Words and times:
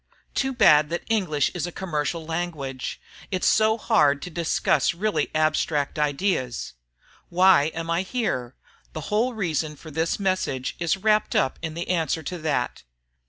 Too 0.33 0.51
bad 0.51 0.89
that 0.89 1.03
English 1.09 1.51
is 1.53 1.67
a 1.67 1.71
commercial 1.71 2.25
language, 2.25 2.99
it's 3.29 3.45
so 3.45 3.77
hard 3.77 4.19
to 4.23 4.31
discuss 4.31 4.95
really 4.95 5.29
abstract 5.35 5.99
ideas. 5.99 6.73
Why 7.29 7.65
am 7.75 7.91
I 7.91 8.01
here? 8.01 8.55
The 8.93 9.13
whole 9.13 9.35
reason 9.35 9.75
for 9.75 9.91
this 9.91 10.19
message 10.19 10.75
is 10.79 10.97
wrapped 10.97 11.35
up 11.35 11.59
in 11.61 11.75
the 11.75 11.87
answer 11.87 12.23
to 12.23 12.39
that. 12.39 12.81